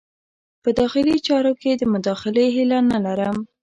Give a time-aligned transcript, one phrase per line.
[0.63, 3.37] په داخلي چارو کې د مداخلې هیله نه لرم.